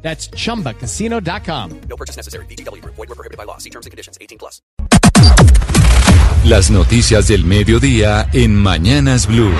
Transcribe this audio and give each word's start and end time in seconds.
That's 0.00 0.30
chumbacasino.com. 0.30 1.80
No 1.88 1.96
purchase 1.96 2.16
necessary. 2.16 2.46
BGW. 2.46 2.82
Void 2.84 2.96
were 2.96 3.14
prohibited 3.14 3.36
by 3.36 3.44
law. 3.44 3.58
See 3.58 3.70
terms 3.70 3.84
and 3.84 3.90
conditions. 3.90 4.16
18 4.20 4.38
plus. 4.38 4.62
Las 6.44 6.70
noticias 6.70 7.28
del 7.28 7.44
mediodía 7.44 8.28
en 8.32 8.54
Mañanas 8.54 9.26
Blue. 9.26 9.52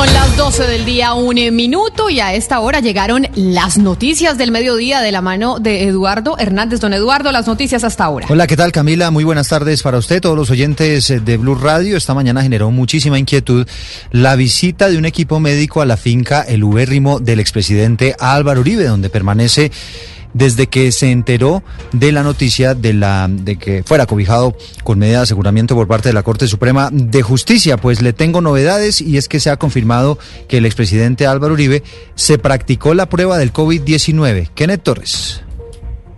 Son 0.00 0.14
las 0.14 0.34
12 0.34 0.66
del 0.66 0.86
día, 0.86 1.12
un 1.12 1.34
minuto, 1.54 2.08
y 2.08 2.20
a 2.20 2.32
esta 2.32 2.60
hora 2.60 2.80
llegaron 2.80 3.28
las 3.34 3.76
noticias 3.76 4.38
del 4.38 4.50
mediodía 4.50 5.02
de 5.02 5.12
la 5.12 5.20
mano 5.20 5.58
de 5.58 5.82
Eduardo 5.84 6.38
Hernández. 6.38 6.80
Don 6.80 6.94
Eduardo, 6.94 7.30
las 7.32 7.46
noticias 7.46 7.84
hasta 7.84 8.04
ahora. 8.04 8.26
Hola, 8.30 8.46
¿qué 8.46 8.56
tal 8.56 8.72
Camila? 8.72 9.10
Muy 9.10 9.24
buenas 9.24 9.48
tardes 9.48 9.82
para 9.82 9.98
usted, 9.98 10.22
todos 10.22 10.38
los 10.38 10.48
oyentes 10.48 11.10
eh, 11.10 11.20
de 11.20 11.36
Blue 11.36 11.54
Radio. 11.54 11.98
Esta 11.98 12.14
mañana 12.14 12.40
generó 12.40 12.70
muchísima 12.70 13.18
inquietud 13.18 13.66
la 14.10 14.36
visita 14.36 14.88
de 14.88 14.96
un 14.96 15.04
equipo 15.04 15.38
médico 15.38 15.82
a 15.82 15.84
la 15.84 15.98
finca 15.98 16.40
El 16.48 16.64
Ubérrimo 16.64 17.20
del 17.20 17.38
expresidente 17.38 18.16
Álvaro 18.18 18.62
Uribe, 18.62 18.84
donde 18.84 19.10
permanece 19.10 19.70
desde 20.34 20.66
que 20.68 20.92
se 20.92 21.10
enteró 21.10 21.62
de 21.92 22.12
la 22.12 22.22
noticia 22.22 22.74
de 22.74 22.92
la 22.92 23.28
de 23.30 23.56
que 23.56 23.82
fuera 23.84 24.06
cobijado 24.06 24.56
con 24.84 24.98
medida 24.98 25.18
de 25.18 25.22
aseguramiento 25.24 25.74
por 25.74 25.88
parte 25.88 26.08
de 26.08 26.12
la 26.12 26.22
Corte 26.22 26.46
Suprema 26.46 26.90
de 26.92 27.22
Justicia. 27.22 27.76
Pues 27.76 28.02
le 28.02 28.12
tengo 28.12 28.40
novedades 28.40 29.00
y 29.00 29.16
es 29.16 29.28
que 29.28 29.40
se 29.40 29.50
ha 29.50 29.56
confirmado 29.56 30.18
que 30.48 30.58
el 30.58 30.66
expresidente 30.66 31.26
Álvaro 31.26 31.54
Uribe 31.54 31.82
se 32.14 32.38
practicó 32.38 32.94
la 32.94 33.08
prueba 33.08 33.38
del 33.38 33.52
COVID-19. 33.52 34.50
Kenneth 34.54 34.82
Torres. 34.82 35.42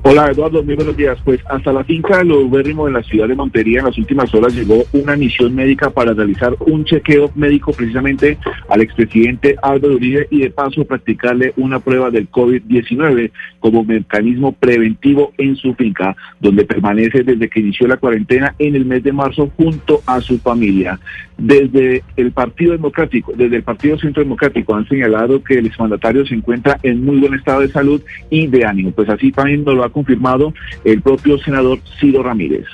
Hola 0.05 0.33
Eduardo, 0.33 0.65
muy 0.65 0.75
buenos 0.75 0.97
días. 0.97 1.17
Pues 1.25 1.39
hasta 1.49 1.73
la 1.73 1.85
finca 1.85 2.19
de 2.19 2.25
los 2.25 2.39
Ubérrimo 2.39 2.89
en 2.89 2.95
la 2.95 3.05
ciudad 3.05 3.29
de 3.29 3.37
Montería 3.37 3.79
en 3.79 3.87
las 3.87 3.97
últimas 3.97 4.35
horas 4.35 4.53
llegó 4.53 4.83
una 4.93 5.15
misión 5.15 5.55
médica 5.55 5.91
para 5.91 6.13
realizar 6.13 6.57
un 6.59 6.85
chequeo 6.85 7.31
médico 7.37 7.73
precisamente 7.73 8.37
al 8.69 8.81
expresidente 8.81 9.55
Álvaro 9.63 9.95
Uribe 9.95 10.27
y 10.29 10.41
de 10.41 10.51
paso 10.51 10.85
practicarle 10.85 11.53
una 11.57 11.79
prueba 11.79 12.11
del 12.11 12.29
COVID-19 12.29 13.31
como 13.61 13.85
mecanismo 13.85 14.51
preventivo 14.51 15.33
en 15.39 15.55
su 15.55 15.73
finca, 15.75 16.17
donde 16.41 16.65
permanece 16.65 17.23
desde 17.23 17.49
que 17.49 17.61
inició 17.61 17.87
la 17.87 17.97
cuarentena 17.97 18.57
en 18.59 18.75
el 18.75 18.85
mes 18.85 19.05
de 19.05 19.13
marzo 19.13 19.53
junto 19.57 20.03
a 20.05 20.21
su 20.21 20.41
familia. 20.41 20.99
Desde 21.39 22.03
el 22.17 22.33
Partido 22.33 22.73
Democrático, 22.73 23.33
desde 23.37 23.57
el 23.57 23.63
Partido 23.63 23.99
Centro 23.99 24.23
Democrático 24.23 24.75
han 24.75 24.89
señalado 24.89 25.43
que 25.45 25.59
el 25.59 25.67
exmandatario 25.67 26.27
se 26.27 26.35
encuentra 26.35 26.79
en 26.83 27.05
muy 27.05 27.19
buen 27.21 27.35
estado 27.35 27.61
de 27.61 27.69
salud 27.69 28.03
y 28.31 28.49
de 28.49 28.65
ánimo. 28.65 28.91
Pues 28.91 29.09
así 29.09 29.31
también 29.31 29.65
nos 29.65 29.75
lo 29.77 29.85
ha 29.85 29.92
confirmado 29.93 30.53
el 30.85 31.01
propio 31.03 31.39
senador 31.39 31.79
Ciro 32.01 32.23
Ramírez. 32.23 32.67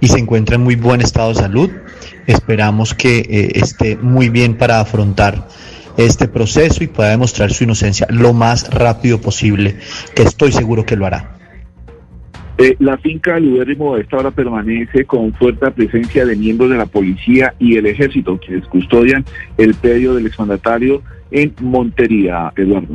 Y 0.00 0.08
se 0.08 0.18
encuentra 0.18 0.56
en 0.56 0.62
muy 0.62 0.74
buen 0.74 1.00
estado 1.00 1.28
de 1.28 1.36
salud. 1.36 1.70
Esperamos 2.26 2.94
que 2.94 3.18
eh, 3.18 3.52
esté 3.54 3.96
muy 3.96 4.28
bien 4.28 4.56
para 4.56 4.80
afrontar 4.80 5.46
este 5.96 6.28
proceso 6.28 6.82
y 6.82 6.88
pueda 6.88 7.10
demostrar 7.10 7.52
su 7.52 7.64
inocencia 7.64 8.06
lo 8.10 8.32
más 8.32 8.72
rápido 8.72 9.20
posible, 9.20 9.76
que 10.14 10.22
estoy 10.22 10.52
seguro 10.52 10.84
que 10.84 10.96
lo 10.96 11.06
hará. 11.06 11.36
Eh, 12.58 12.76
la 12.78 12.98
finca 12.98 13.34
del 13.34 13.54
Ubérrimo 13.54 13.94
a 13.94 14.00
esta 14.00 14.18
hora 14.18 14.30
permanece 14.30 15.04
con 15.04 15.32
fuerte 15.34 15.70
presencia 15.70 16.26
de 16.26 16.36
miembros 16.36 16.70
de 16.70 16.76
la 16.76 16.86
policía 16.86 17.54
y 17.58 17.76
el 17.76 17.86
ejército, 17.86 18.38
quienes 18.38 18.66
custodian 18.66 19.24
el 19.56 19.74
predio 19.74 20.14
del 20.14 20.26
exmandatario 20.26 21.02
en 21.30 21.54
Montería, 21.60 22.52
Eduardo. 22.56 22.94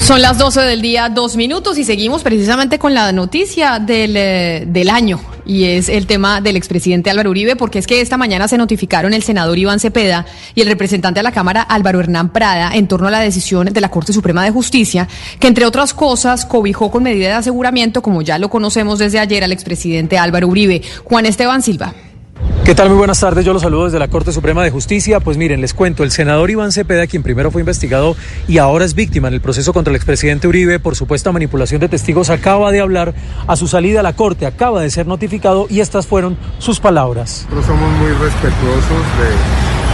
Son 0.00 0.22
las 0.22 0.38
12 0.38 0.62
del 0.62 0.82
día, 0.82 1.08
dos 1.08 1.36
minutos, 1.36 1.78
y 1.78 1.84
seguimos 1.84 2.22
precisamente 2.22 2.78
con 2.78 2.94
la 2.94 3.12
noticia 3.12 3.78
del, 3.78 4.16
eh, 4.16 4.64
del 4.66 4.88
año, 4.90 5.20
y 5.44 5.64
es 5.64 5.88
el 5.88 6.06
tema 6.06 6.40
del 6.40 6.56
expresidente 6.56 7.10
Álvaro 7.10 7.30
Uribe, 7.30 7.54
porque 7.54 7.78
es 7.78 7.86
que 7.86 8.00
esta 8.00 8.16
mañana 8.16 8.48
se 8.48 8.58
notificaron 8.58 9.12
el 9.12 9.22
senador 9.22 9.58
Iván 9.58 9.78
Cepeda 9.78 10.26
y 10.54 10.62
el 10.62 10.68
representante 10.68 11.20
de 11.20 11.24
la 11.24 11.32
Cámara 11.32 11.62
Álvaro 11.62 12.00
Hernán 12.00 12.32
Prada 12.32 12.72
en 12.74 12.88
torno 12.88 13.08
a 13.08 13.10
la 13.10 13.20
decisión 13.20 13.66
de 13.66 13.80
la 13.80 13.90
Corte 13.90 14.12
Suprema 14.12 14.42
de 14.42 14.50
Justicia, 14.50 15.06
que 15.38 15.46
entre 15.46 15.66
otras 15.66 15.94
cosas 15.94 16.44
cobijó 16.44 16.90
con 16.90 17.04
medida 17.04 17.28
de 17.28 17.34
aseguramiento, 17.34 18.02
como 18.02 18.22
ya 18.22 18.38
lo 18.38 18.48
conocemos 18.48 18.98
desde 18.98 19.20
ayer, 19.20 19.44
al 19.44 19.52
expresidente 19.52 20.18
Álvaro 20.18 20.48
Uribe. 20.48 20.82
Juan 21.04 21.26
Esteban 21.26 21.62
Silva. 21.62 21.94
¿Qué 22.64 22.74
tal? 22.76 22.88
Muy 22.88 22.98
buenas 22.98 23.18
tardes. 23.18 23.44
Yo 23.44 23.52
los 23.52 23.62
saludo 23.62 23.86
desde 23.86 23.98
la 23.98 24.08
Corte 24.08 24.30
Suprema 24.30 24.62
de 24.62 24.70
Justicia. 24.70 25.18
Pues 25.18 25.36
miren, 25.36 25.60
les 25.60 25.74
cuento, 25.74 26.04
el 26.04 26.12
senador 26.12 26.50
Iván 26.50 26.70
Cepeda, 26.70 27.06
quien 27.08 27.22
primero 27.22 27.50
fue 27.50 27.62
investigado 27.62 28.14
y 28.46 28.58
ahora 28.58 28.84
es 28.84 28.94
víctima 28.94 29.26
en 29.26 29.34
el 29.34 29.40
proceso 29.40 29.72
contra 29.72 29.90
el 29.90 29.96
expresidente 29.96 30.46
Uribe 30.46 30.78
por 30.78 30.94
supuesta 30.94 31.32
manipulación 31.32 31.80
de 31.80 31.88
testigos, 31.88 32.30
acaba 32.30 32.70
de 32.70 32.80
hablar 32.80 33.12
a 33.48 33.56
su 33.56 33.66
salida 33.66 34.00
a 34.00 34.02
la 34.04 34.12
Corte, 34.12 34.46
acaba 34.46 34.82
de 34.82 34.90
ser 34.90 35.06
notificado 35.06 35.66
y 35.68 35.80
estas 35.80 36.06
fueron 36.06 36.36
sus 36.58 36.78
palabras. 36.78 37.46
Nosotros 37.50 37.66
somos 37.66 37.90
muy 37.98 38.12
respetuosos 38.12 39.02
de 39.18 39.30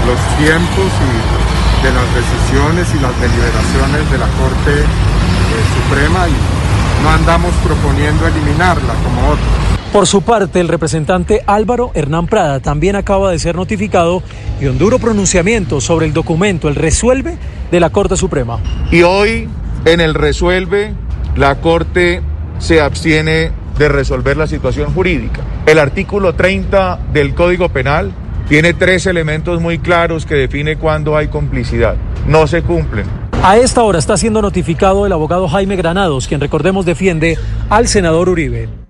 los 0.05 0.21
tiempos 0.37 0.91
y 1.01 1.83
de 1.87 1.93
las 1.95 2.09
decisiones 2.15 2.89
y 2.95 3.01
las 3.01 3.21
deliberaciones 3.21 4.11
de 4.11 4.19
la 4.19 4.29
Corte 4.37 4.81
eh, 4.81 5.65
Suprema 5.81 6.29
y 6.29 7.03
no 7.03 7.11
andamos 7.11 7.55
proponiendo 7.65 8.27
eliminarla 8.27 8.95
como 9.03 9.29
otros. 9.31 9.76
Por 9.93 10.07
su 10.07 10.23
parte, 10.23 10.61
el 10.61 10.69
representante 10.69 11.43
Álvaro 11.47 11.91
Hernán 11.95 12.27
Prada 12.27 12.61
también 12.61 12.97
acaba 12.97 13.31
de 13.31 13.39
ser 13.39 13.57
notificado 13.57 14.23
y 14.61 14.67
un 14.67 14.79
duro 14.79 14.99
pronunciamiento 14.99 15.81
sobre 15.81 16.07
el 16.07 16.13
documento, 16.13 16.69
el 16.69 16.75
resuelve 16.75 17.39
de 17.71 17.81
la 17.81 17.91
Corte 17.91 18.17
Suprema. 18.17 18.59
Y 18.91 19.03
hoy, 19.03 19.49
en 19.85 20.01
el 20.01 20.15
resuelve, 20.15 20.93
la 21.35 21.61
Corte 21.61 22.21
se 22.59 22.81
abstiene 22.81 23.53
de 23.79 23.89
resolver 23.89 24.37
la 24.37 24.47
situación 24.47 24.93
jurídica. 24.93 25.43
El 25.67 25.79
artículo 25.79 26.35
30 26.35 26.99
del 27.13 27.35
Código 27.35 27.69
Penal 27.69 28.13
tiene 28.49 28.75
tres 28.75 29.07
elementos 29.07 29.61
muy 29.61 29.79
claros 29.79 30.25
que 30.25 30.35
define 30.35 30.77
cuándo 30.77 31.17
hay 31.17 31.29
complicidad. 31.29 31.97
No 32.27 32.47
se 32.47 32.63
cumplen. 32.63 33.07
A 33.43 33.57
esta 33.59 33.83
hora 33.83 33.99
está 33.99 34.17
siendo 34.17 34.43
notificado 34.43 35.07
el 35.07 35.13
abogado 35.13 35.49
Jaime 35.49 35.77
Granados, 35.77 36.27
quien 36.27 36.41
recordemos 36.41 36.87
defiende 36.87 37.39
al 37.69 37.87
senador 37.87 38.29
Uribe. 38.29 38.86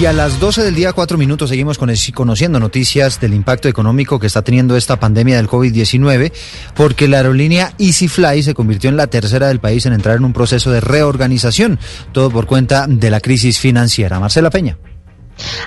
Y 0.00 0.06
a 0.06 0.12
las 0.12 0.40
12 0.40 0.62
del 0.62 0.74
día, 0.74 0.92
cuatro 0.92 1.16
minutos, 1.16 1.50
seguimos 1.50 1.78
con 1.78 1.92
conociendo 2.14 2.58
noticias 2.58 3.20
del 3.20 3.34
impacto 3.34 3.68
económico 3.68 4.18
que 4.18 4.26
está 4.26 4.42
teniendo 4.42 4.76
esta 4.76 4.98
pandemia 4.98 5.36
del 5.36 5.48
COVID-19, 5.48 6.32
porque 6.74 7.06
la 7.08 7.18
aerolínea 7.18 7.74
EasyFly 7.78 8.42
se 8.42 8.54
convirtió 8.54 8.90
en 8.90 8.96
la 8.96 9.06
tercera 9.06 9.48
del 9.48 9.60
país 9.60 9.86
en 9.86 9.92
entrar 9.92 10.16
en 10.16 10.24
un 10.24 10.32
proceso 10.32 10.70
de 10.72 10.80
reorganización, 10.80 11.78
todo 12.12 12.30
por 12.30 12.46
cuenta 12.46 12.86
de 12.88 13.10
la 13.10 13.20
crisis 13.20 13.58
financiera. 13.58 14.18
Marcela 14.18 14.50
Peña. 14.50 14.76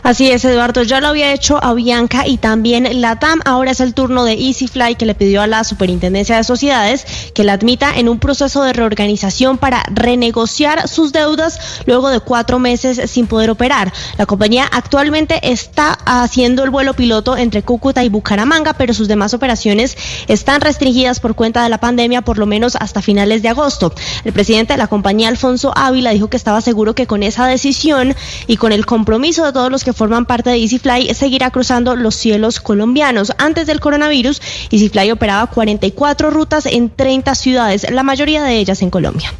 Así 0.04 0.30
es, 0.30 0.46
Eduardo. 0.46 0.84
Ya 0.84 1.02
lo 1.02 1.08
había 1.08 1.34
hecho 1.34 1.64
a 1.64 1.74
Bianca 1.74 2.28
y 2.28 2.38
también 2.38 3.02
la 3.02 3.18
TAM. 3.18 3.42
Ahora 3.46 3.72
es 3.72 3.80
el 3.80 3.94
turno 3.94 4.24
de 4.24 4.34
EasyFly 4.34 4.96
que 4.96 5.06
le 5.06 5.16
pidió 5.16 5.42
a 5.42 5.48
la 5.48 5.64
Superintendencia 5.64 6.38
de 6.38 6.44
Sociedades 6.44 7.06
que 7.34 7.44
la 7.44 7.54
admita 7.54 7.98
en 7.98 8.08
un 8.08 8.20
proceso 8.20 8.64
de 8.64 8.74
reorganización 8.74 9.58
para 9.58 9.84
renegociar 9.92 10.88
sus 10.88 11.12
deudas 11.12 11.60
luego 11.86 12.10
de 12.10 12.20
cuatro 12.20 12.60
meses 12.60 13.10
sin 13.10 13.28
poder 13.28 13.50
operar. 13.50 13.92
La 14.18 14.26
compañía 14.26 14.68
actualmente 14.72 15.40
está 15.52 15.98
haciendo 16.06 16.64
el 16.64 16.70
vuelo 16.70 16.94
piloto 16.94 17.36
entre 17.36 17.64
Cúcuta 17.64 18.04
y 18.04 18.10
Bucaramanga, 18.10 18.74
pero 18.74 18.94
sus 18.94 19.08
demás 19.08 19.34
operaciones 19.34 19.98
están 20.28 20.62
restringidas 20.62 21.20
por 21.20 21.36
cuenta 21.36 21.64
de 21.64 21.70
la 21.70 21.80
pandemia 21.80 22.22
por 22.22 22.38
lo 22.38 22.46
menos 22.46 22.76
hasta 22.76 23.02
finales 23.02 23.42
de 23.42 23.50
agosto. 23.50 23.94
El 24.24 24.34
presidente 24.34 24.74
de 24.74 24.78
la 24.78 24.88
compañía, 24.88 25.30
Alfonso 25.30 25.74
Ávila, 25.76 26.12
dijo 26.12 26.30
que 26.30 26.38
estaba 26.38 26.62
seguro 26.62 26.96
que 26.96 27.08
con 27.08 27.24
esa 27.24 27.48
decisión 27.48 28.16
y 28.48 28.58
con 28.58 28.72
el 28.72 28.86
compromiso 28.86 29.46
de 29.46 29.52
todos 29.56 29.72
los 29.72 29.86
que 29.86 29.94
forman 29.94 30.26
parte 30.26 30.50
de 30.50 30.58
EasyFly 30.58 31.14
seguirá 31.14 31.50
cruzando 31.50 31.96
los 31.96 32.14
cielos 32.14 32.60
colombianos. 32.60 33.32
Antes 33.38 33.68
del 33.68 33.80
coronavirus, 33.80 34.42
EasyFly 34.70 35.12
operaba 35.12 35.48
44 35.48 36.30
rutas 36.30 36.66
en 36.66 36.90
30 36.90 37.34
ciudades, 37.36 37.90
la 37.90 38.04
mayoría 38.04 38.44
de 38.44 38.58
ellas 38.58 38.82
en 38.82 38.90
Colombia. 38.90 39.34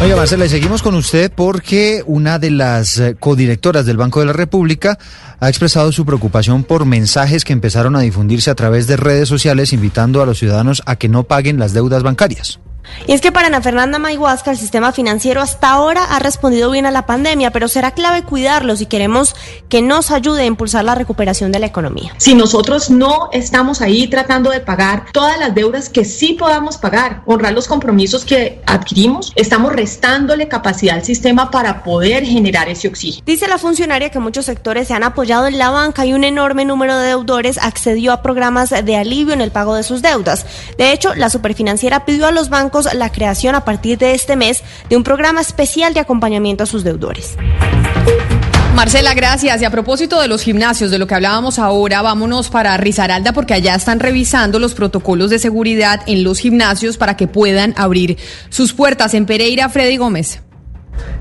Oiga, 0.00 0.16
Marcela, 0.16 0.46
y 0.46 0.48
seguimos 0.48 0.80
con 0.80 0.94
usted 0.94 1.30
porque 1.30 2.02
una 2.06 2.38
de 2.38 2.50
las 2.50 2.96
eh, 2.98 3.16
codirectoras 3.20 3.84
del 3.84 3.98
Banco 3.98 4.20
de 4.20 4.26
la 4.26 4.32
República 4.32 4.98
ha 5.40 5.48
expresado 5.50 5.92
su 5.92 6.06
preocupación 6.06 6.64
por 6.64 6.86
mensajes 6.86 7.44
que 7.44 7.52
empezaron 7.52 7.96
a 7.96 8.00
difundirse 8.00 8.50
a 8.50 8.54
través 8.54 8.86
de 8.86 8.96
redes 8.96 9.28
sociales 9.28 9.74
invitando 9.74 10.22
a 10.22 10.26
los 10.26 10.38
ciudadanos 10.38 10.82
a 10.86 10.96
que 10.96 11.10
no 11.10 11.24
paguen 11.24 11.58
las 11.58 11.74
deudas 11.74 12.02
bancarias. 12.02 12.60
Y 13.06 13.12
es 13.12 13.20
que 13.20 13.32
para 13.32 13.46
Ana 13.46 13.62
Fernanda 13.62 13.98
Mayhuasca 13.98 14.50
el 14.50 14.58
sistema 14.58 14.92
financiero 14.92 15.40
hasta 15.40 15.70
ahora 15.70 16.04
ha 16.04 16.18
respondido 16.18 16.70
bien 16.70 16.86
a 16.86 16.90
la 16.90 17.06
pandemia, 17.06 17.50
pero 17.50 17.68
será 17.68 17.92
clave 17.92 18.22
cuidarlo 18.22 18.76
si 18.76 18.86
queremos 18.86 19.34
que 19.68 19.82
nos 19.82 20.10
ayude 20.10 20.42
a 20.42 20.46
impulsar 20.46 20.84
la 20.84 20.94
recuperación 20.94 21.52
de 21.52 21.58
la 21.58 21.66
economía. 21.66 22.14
Si 22.18 22.34
nosotros 22.34 22.90
no 22.90 23.30
estamos 23.32 23.80
ahí 23.80 24.08
tratando 24.08 24.50
de 24.50 24.60
pagar 24.60 25.06
todas 25.12 25.38
las 25.38 25.54
deudas 25.54 25.88
que 25.88 26.04
sí 26.04 26.34
podamos 26.34 26.76
pagar, 26.76 27.22
honrar 27.26 27.52
los 27.52 27.66
compromisos 27.66 28.24
que 28.24 28.60
adquirimos, 28.66 29.32
estamos 29.36 29.72
restándole 29.72 30.48
capacidad 30.48 30.96
al 30.96 31.04
sistema 31.04 31.50
para 31.50 31.82
poder 31.82 32.24
generar 32.24 32.68
ese 32.68 32.88
oxígeno. 32.88 33.22
Dice 33.24 33.48
la 33.48 33.58
funcionaria 33.58 34.10
que 34.10 34.18
muchos 34.18 34.46
sectores 34.46 34.88
se 34.88 34.94
han 34.94 35.04
apoyado 35.04 35.46
en 35.46 35.58
la 35.58 35.70
banca 35.70 36.06
y 36.06 36.12
un 36.12 36.24
enorme 36.24 36.64
número 36.64 36.98
de 36.98 37.08
deudores 37.08 37.58
accedió 37.58 38.12
a 38.12 38.22
programas 38.22 38.70
de 38.70 38.96
alivio 38.96 39.34
en 39.34 39.40
el 39.40 39.50
pago 39.50 39.74
de 39.74 39.82
sus 39.82 40.02
deudas. 40.02 40.46
De 40.76 40.92
hecho, 40.92 41.14
la 41.14 41.30
superfinanciera 41.30 42.04
pidió 42.04 42.26
a 42.26 42.30
los 42.30 42.48
bancos 42.48 42.77
la 42.94 43.10
creación 43.10 43.54
a 43.54 43.64
partir 43.64 43.98
de 43.98 44.14
este 44.14 44.36
mes 44.36 44.62
de 44.88 44.96
un 44.96 45.04
programa 45.04 45.40
especial 45.40 45.94
de 45.94 46.00
acompañamiento 46.00 46.64
a 46.64 46.66
sus 46.66 46.84
deudores. 46.84 47.36
Marcela, 48.74 49.12
gracias. 49.12 49.60
Y 49.60 49.64
a 49.64 49.70
propósito 49.70 50.20
de 50.20 50.28
los 50.28 50.42
gimnasios, 50.42 50.92
de 50.92 50.98
lo 50.98 51.08
que 51.08 51.14
hablábamos 51.16 51.58
ahora, 51.58 52.00
vámonos 52.00 52.48
para 52.48 52.76
Risaralda 52.76 53.32
porque 53.32 53.54
allá 53.54 53.74
están 53.74 53.98
revisando 53.98 54.60
los 54.60 54.74
protocolos 54.74 55.30
de 55.30 55.40
seguridad 55.40 56.02
en 56.06 56.22
los 56.22 56.38
gimnasios 56.38 56.96
para 56.96 57.16
que 57.16 57.26
puedan 57.26 57.74
abrir 57.76 58.18
sus 58.50 58.72
puertas. 58.72 59.14
En 59.14 59.26
Pereira, 59.26 59.68
Freddy 59.68 59.96
Gómez. 59.96 60.42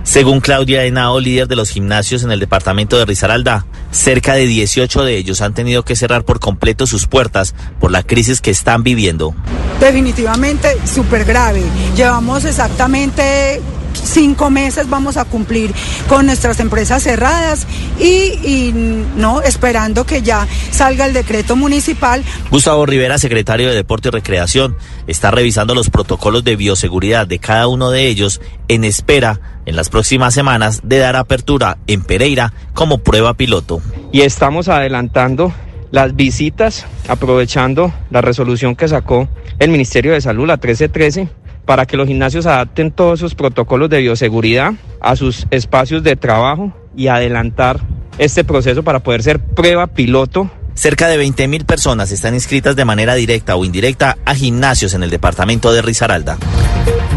Según 0.03 0.39
Claudia 0.39 0.85
Henao, 0.85 1.19
líder 1.19 1.47
de 1.47 1.55
los 1.55 1.69
gimnasios 1.69 2.23
en 2.23 2.31
el 2.31 2.39
departamento 2.39 2.97
de 2.97 3.05
Risaralda, 3.05 3.65
cerca 3.91 4.33
de 4.33 4.45
18 4.45 5.03
de 5.03 5.17
ellos 5.17 5.41
han 5.41 5.53
tenido 5.53 5.83
que 5.83 5.95
cerrar 5.95 6.23
por 6.23 6.39
completo 6.39 6.87
sus 6.87 7.07
puertas 7.07 7.55
por 7.79 7.91
la 7.91 8.03
crisis 8.03 8.41
que 8.41 8.51
están 8.51 8.83
viviendo. 8.83 9.35
Definitivamente 9.79 10.77
súper 10.85 11.25
grave. 11.25 11.61
Llevamos 11.95 12.45
exactamente 12.45 13.61
cinco 14.03 14.49
meses 14.49 14.89
vamos 14.89 15.17
a 15.17 15.25
cumplir 15.25 15.73
con 16.07 16.25
nuestras 16.25 16.59
empresas 16.59 17.03
cerradas 17.03 17.67
y, 17.99 18.05
y, 18.43 19.03
no 19.15 19.41
esperando 19.41 20.05
que 20.05 20.21
ya 20.21 20.47
salga 20.71 21.05
el 21.05 21.13
decreto 21.13 21.55
municipal. 21.55 22.23
Gustavo 22.51 22.85
Rivera, 22.85 23.17
secretario 23.17 23.69
de 23.69 23.75
Deporte 23.75 24.09
y 24.09 24.11
Recreación, 24.11 24.77
está 25.07 25.31
revisando 25.31 25.75
los 25.75 25.89
protocolos 25.89 26.43
de 26.43 26.55
bioseguridad 26.55 27.27
de 27.27 27.39
cada 27.39 27.67
uno 27.67 27.91
de 27.91 28.07
ellos 28.07 28.41
en 28.67 28.83
espera 28.83 29.39
en 29.65 29.75
las 29.75 29.89
próximas 29.89 30.33
semanas 30.33 30.81
de 30.83 30.97
dar 30.97 31.15
apertura 31.15 31.77
en 31.87 32.01
Pereira 32.01 32.53
como 32.73 32.99
prueba 32.99 33.33
piloto. 33.33 33.81
Y 34.11 34.21
estamos 34.21 34.69
adelantando 34.69 35.53
las 35.91 36.15
visitas, 36.15 36.85
aprovechando 37.07 37.93
la 38.09 38.21
resolución 38.21 38.75
que 38.75 38.87
sacó 38.87 39.27
el 39.59 39.69
Ministerio 39.69 40.13
de 40.13 40.21
Salud, 40.21 40.47
la 40.47 40.55
1313, 40.55 41.29
para 41.67 41.85
que 41.85 41.97
los 41.97 42.07
gimnasios 42.07 42.47
adapten 42.47 42.91
todos 42.91 43.19
sus 43.19 43.35
protocolos 43.35 43.89
de 43.91 43.99
bioseguridad 43.99 44.73
a 45.01 45.15
sus 45.15 45.45
espacios 45.51 46.01
de 46.01 46.15
trabajo 46.15 46.73
y 46.95 47.09
adelantar 47.09 47.81
este 48.17 48.43
proceso 48.43 48.81
para 48.81 49.03
poder 49.03 49.21
ser 49.21 49.39
prueba 49.39 49.85
piloto 49.85 50.49
Cerca 50.73 51.07
de 51.07 51.17
20 51.17 51.47
mil 51.47 51.65
personas 51.65 52.11
están 52.11 52.35
inscritas 52.35 52.75
de 52.75 52.85
manera 52.85 53.15
directa 53.15 53.55
o 53.55 53.65
indirecta 53.65 54.15
a 54.25 54.35
gimnasios 54.35 54.93
en 54.93 55.01
el 55.01 55.09
departamento 55.09 55.73
de 55.73 55.81
Risaralda. 55.81 56.37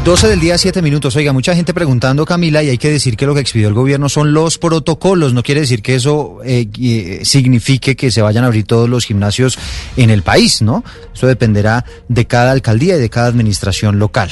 12 0.05 0.29
del 0.29 0.41
día, 0.41 0.57
7 0.57 0.81
minutos. 0.81 1.15
Oiga, 1.17 1.35
mucha 1.35 1.55
gente 1.55 1.75
preguntando, 1.75 2.25
Camila, 2.25 2.63
y 2.63 2.71
hay 2.71 2.79
que 2.79 2.91
decir 2.91 3.19
que 3.19 3.27
lo 3.27 3.35
que 3.35 3.41
expidió 3.41 3.69
el 3.69 3.75
gobierno 3.75 4.09
son 4.09 4.33
los 4.33 4.57
protocolos. 4.57 5.35
No 5.35 5.43
quiere 5.43 5.61
decir 5.61 5.83
que 5.83 5.95
eso 5.95 6.39
eh, 6.43 6.67
eh, 6.81 7.21
signifique 7.25 7.97
que 7.97 8.11
se 8.11 8.23
vayan 8.23 8.45
a 8.45 8.47
abrir 8.47 8.65
todos 8.65 8.89
los 8.89 9.05
gimnasios 9.05 9.59
en 9.99 10.09
el 10.09 10.23
país, 10.23 10.63
¿no? 10.63 10.83
Eso 11.15 11.27
dependerá 11.27 11.85
de 12.09 12.27
cada 12.27 12.53
alcaldía 12.53 12.97
y 12.97 13.01
de 13.01 13.11
cada 13.11 13.27
administración 13.27 13.99
local. 13.99 14.31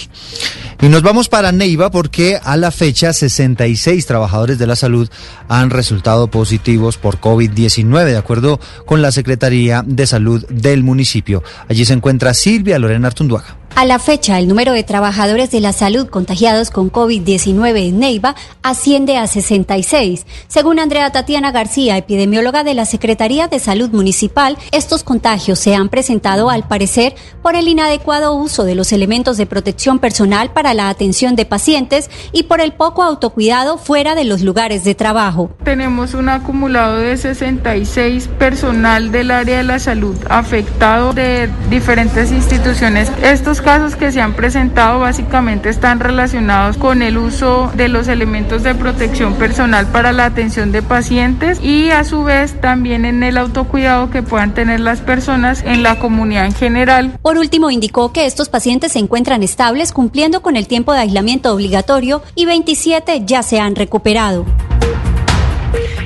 Y 0.81 0.89
nos 0.89 1.03
vamos 1.03 1.29
para 1.29 1.53
Neiva 1.53 1.91
porque 1.91 2.41
a 2.43 2.57
la 2.57 2.71
fecha 2.71 3.13
66 3.13 4.07
trabajadores 4.07 4.59
de 4.59 4.67
la 4.67 4.75
salud 4.75 5.11
han 5.49 5.69
resultado 5.69 6.29
positivos 6.29 6.97
por 6.97 7.21
COVID-19, 7.21 8.07
de 8.07 8.17
acuerdo 8.17 8.59
con 8.87 9.03
la 9.03 9.13
Secretaría 9.13 9.85
de 9.87 10.07
Salud 10.07 10.47
del 10.49 10.83
municipio. 10.83 11.43
Allí 11.69 11.85
se 11.85 11.93
encuentra 11.93 12.33
Silvia 12.33 12.79
Lorena 12.79 13.09
Artunduaga. 13.09 13.58
A 13.79 13.85
la 13.85 14.01
fecha, 14.01 14.41
el 14.41 14.49
número 14.49 14.73
de 14.73 14.83
trabajadores 14.83 15.53
de 15.53 15.61
la 15.61 15.73
salud 15.73 16.09
contagiados 16.09 16.73
con 16.73 16.91
COVID-19 16.91 17.91
en 17.91 18.01
Neiva 18.01 18.35
asciende 18.61 19.17
a 19.17 19.29
66. 19.29 20.27
Según 20.49 20.81
Andrea 20.81 21.13
Tatiana 21.13 21.53
García, 21.53 21.97
epidemióloga 21.97 22.65
de 22.65 22.75
la 22.75 22.87
Secretaría 22.87 23.47
de 23.47 23.61
Salud 23.61 23.91
Municipal, 23.91 24.59
estos 24.73 25.05
contagios 25.05 25.61
se 25.61 25.77
han 25.77 25.91
presentado 25.91 26.51
al 26.51 26.67
parecer 26.67 27.15
por 27.41 27.55
el 27.55 27.69
inadecuado 27.69 28.35
uso 28.35 28.65
de 28.65 28.75
los 28.75 28.91
elementos 28.91 29.37
de 29.37 29.47
protección 29.47 30.01
personal 30.01 30.51
para 30.53 30.75
la 30.75 30.89
atención 30.89 31.37
de 31.37 31.47
pacientes 31.47 32.11
y 32.33 32.43
por 32.43 32.61
el 32.61 32.73
poco 32.73 33.05
autocuidado 33.05 33.79
fuera 33.79 34.17
de 34.17 34.25
los 34.25 34.43
lugares 34.43 34.83
de 34.83 34.97
trabajo. 34.97 35.53
Tenemos 35.63 36.15
un 36.15 36.31
acumulado 36.31 36.97
de 36.97 37.17
66 37.17 38.29
personal 38.41 39.13
del 39.13 39.31
área 39.31 39.59
de 39.59 39.63
la 39.63 39.79
salud 39.79 40.17
afectado 40.29 41.13
de 41.13 41.49
diferentes 41.71 42.33
instituciones. 42.33 43.13
Estos 43.23 43.63
casos 43.69 43.97
que 43.97 44.11
se 44.13 44.23
han 44.23 44.33
presentado 44.33 45.01
básicamente 45.01 45.69
están 45.69 46.01
relacionados 46.01 46.79
con 46.79 47.03
el 47.03 47.19
uso 47.19 47.71
de 47.75 47.89
los 47.89 48.09
elementos 48.09 48.63
de 48.63 48.75
protección 48.75 49.35
personal 49.35 49.87
para 49.89 50.13
la 50.13 50.25
atención 50.25 50.73
de 50.73 50.81
pacientes 50.81 51.63
y 51.63 51.91
a 51.91 52.03
su 52.05 52.25
vez 52.25 52.59
también 52.63 53.05
en 53.05 53.23
el 53.23 53.37
autocuidado 53.37 54.09
que 54.09 54.23
puedan 54.23 54.55
tener 54.55 54.81
las 54.81 55.03
personas 55.03 55.63
en 55.63 55.83
la 55.83 55.99
comunidad 55.99 56.47
en 56.47 56.55
general. 56.55 57.19
Por 57.21 57.37
último, 57.37 57.71
indicó 57.71 58.11
que 58.11 58.25
estos 58.25 58.49
pacientes 58.49 58.93
se 58.93 59.01
encuentran 59.01 59.43
estables 59.43 59.93
cumpliendo 59.93 60.41
con 60.41 60.57
el 60.57 60.67
tiempo 60.67 60.95
de 60.95 61.01
aislamiento 61.01 61.53
obligatorio 61.53 62.23
y 62.35 62.47
27 62.47 63.25
ya 63.27 63.43
se 63.43 63.61
han 63.61 63.77
recuperado. 63.77 64.47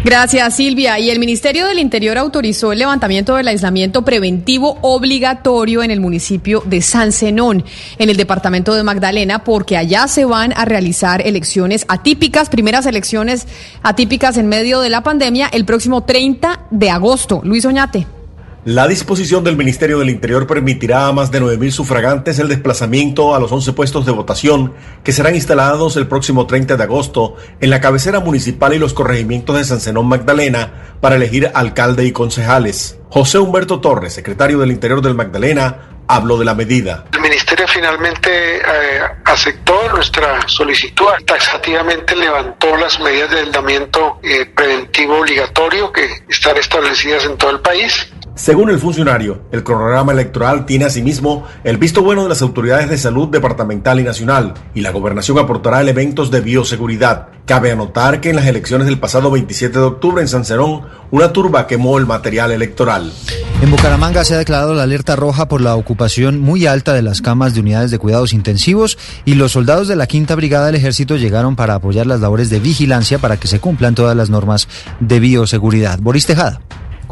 Gracias, 0.04 0.56
Silvia. 0.56 0.99
Y 0.99 1.10
el 1.10 1.20
Ministerio 1.20 1.64
del 1.64 1.78
Interior 1.78 2.19
autorizó 2.19 2.72
el 2.72 2.81
levantamiento 2.81 3.37
del 3.37 3.46
aislamiento 3.46 4.04
preventivo 4.04 4.78
obligatorio 4.82 5.84
en 5.84 5.93
el 5.93 6.00
municipio 6.00 6.60
de 6.66 6.82
San 6.82 7.12
Zenón, 7.12 7.64
en 7.99 8.10
el 8.10 8.16
departamento 8.16 8.75
de 8.75 8.82
Magdalena, 8.82 9.44
porque 9.44 9.76
allá 9.76 10.08
se 10.08 10.25
van 10.25 10.52
a 10.56 10.64
realizar 10.64 11.25
elecciones 11.25 11.84
atípicas, 11.88 12.49
primeras 12.49 12.87
elecciones 12.87 13.46
atípicas 13.82 14.37
en 14.38 14.49
medio 14.49 14.81
de 14.81 14.90
la 14.90 15.04
pandemia, 15.04 15.49
el 15.52 15.64
próximo 15.64 16.02
30 16.02 16.66
de 16.72 16.90
agosto. 16.90 17.40
Luis 17.44 17.64
Oñate. 17.64 18.22
La 18.64 18.87
disposición 18.87 19.43
del 19.43 19.56
Ministerio 19.56 19.99
del 19.99 20.09
Interior 20.09 20.47
permitirá 20.47 21.09
a 21.09 21.12
más 21.12 21.32
de 21.32 21.43
9.000 21.43 21.73
sufragantes 21.73 22.38
el 22.38 22.47
desplazamiento 22.47 23.35
a 23.35 23.41
los 23.41 23.50
11 23.50 23.73
puestos 23.73 24.06
de 24.06 24.12
votación 24.12 24.73
que 25.03 25.11
serán 25.11 25.35
instalados 25.35 25.97
el 25.97 26.06
próximo 26.06 26.47
30 26.47 26.76
de 26.76 26.82
agosto 26.85 27.35
en 27.61 27.70
la 27.70 27.81
cabecera 27.81 28.20
municipal 28.20 28.73
y 28.73 28.79
los 28.79 28.94
corregimientos 28.94 29.56
de 29.56 29.64
San 29.64 29.81
Zenón 29.81 30.06
Magdalena 30.06 30.94
para 31.00 31.17
elegir 31.17 31.50
alcalde 31.55 32.05
y 32.05 32.12
concejales. 32.12 33.00
José 33.09 33.41
Humberto 33.41 33.81
Torres, 33.81 34.12
secretario 34.12 34.61
del 34.61 34.70
Interior 34.70 35.03
del 35.03 35.17
Magdalena, 35.17 36.05
habló 36.06 36.38
de 36.38 36.44
la 36.44 36.55
medida. 36.55 37.06
El 37.14 37.20
Ministerio 37.20 37.67
finalmente 37.67 38.59
eh, 38.59 39.00
aceptó 39.25 39.88
nuestra 39.90 40.47
solicitud, 40.47 41.07
taxativamente 41.26 42.14
levantó 42.14 42.76
las 42.76 43.00
medidas 43.00 43.28
de 43.28 43.40
aislamiento 43.40 44.21
eh, 44.23 44.47
preventivo 44.54 45.19
obligatorio 45.19 45.90
que 45.90 46.09
están 46.28 46.57
establecidas 46.59 47.25
en 47.25 47.37
todo 47.37 47.50
el 47.50 47.61
país 47.61 48.09
según 48.35 48.71
el 48.71 48.79
funcionario, 48.79 49.43
el 49.53 49.62
cronograma 49.62 50.12
electoral 50.12 50.65
tiene 50.65 50.87
asimismo 50.87 51.45
el 51.65 51.77
visto 51.77 52.03
bueno 52.03 52.23
de 52.23 52.31
las 52.31 52.41
autoridades 52.41 52.89
de 52.89 52.97
salud 52.97 53.29
departamental 53.29 54.01
y 54.01 54.05
nacional, 54.05 54.55
y 54.75 54.81
la 54.81 54.91
gobernación 54.91 55.39
aportará 55.39 55.83
elementos 55.83 56.31
de 56.31 56.41
bioseguridad. 56.41 57.29
Cabe 57.45 57.73
anotar 57.73 58.21
que 58.21 58.31
en 58.31 58.37
las 58.37 58.47
elecciones 58.47 58.87
del 58.87 58.99
pasado 58.99 59.31
27 59.31 59.79
de 59.79 59.85
octubre 59.85 60.23
en 60.23 60.29
San 60.29 60.47
Cerón, 60.47 60.83
una 61.11 61.33
turba 61.33 61.67
quemó 61.67 61.99
el 61.99 62.07
material 62.07 62.53
electoral. 62.53 63.12
En 63.61 63.71
Bucaramanga 63.71 64.25
se 64.25 64.35
ha 64.35 64.39
declarado 64.39 64.75
la 64.75 64.85
alerta 64.85 65.15
roja 65.15 65.47
por 65.47 65.61
la 65.61 65.77
ocupación 65.77 66.41
muy 66.41 66.67
alta 66.67 66.95
de 66.95 67.03
las 67.03 67.21
camas 67.21 67.53
de 67.53 67.61
unidades 67.61 67.91
de 67.91 67.99
cuidados 67.99 68.33
intensivos 68.33 68.97
y 69.27 69.35
los 69.35 69.53
soldados 69.53 69.89
de 69.89 69.97
la 69.97 70.07
Quinta 70.07 70.35
Brigada 70.35 70.67
del 70.67 70.77
Ejército 70.77 71.17
llegaron 71.17 71.55
para 71.55 71.75
apoyar 71.75 72.07
las 72.07 72.21
labores 72.21 72.49
de 72.49 72.61
vigilancia 72.61 73.19
para 73.19 73.37
que 73.37 73.47
se 73.47 73.61
cumplan 73.61 73.95
todas 73.95 74.17
las 74.17 74.31
normas 74.31 74.69
de 75.01 75.21
bioseguridad. 75.21 75.99
Boris 76.01 76.27
Tejada. 76.27 76.61